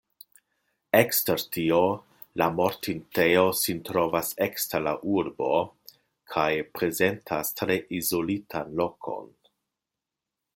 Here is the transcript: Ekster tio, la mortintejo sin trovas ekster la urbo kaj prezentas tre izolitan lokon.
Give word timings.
Ekster 0.99 1.41
tio, 1.57 1.81
la 2.41 2.47
mortintejo 2.59 3.43
sin 3.59 3.83
trovas 3.89 4.31
ekster 4.47 4.85
la 4.87 4.95
urbo 5.19 5.51
kaj 6.37 6.49
prezentas 6.81 7.53
tre 7.63 7.77
izolitan 8.01 8.75
lokon. 8.83 9.31